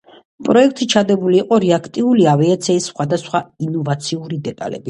პროექტში 0.45 0.87
ჩადებული 0.93 1.37
იყო 1.41 1.59
რეაქტიული 1.65 2.27
ავიაციის 2.33 2.91
სხვადასხვა 2.93 3.43
ინოვაციური 3.69 4.43
დეტალები. 4.51 4.77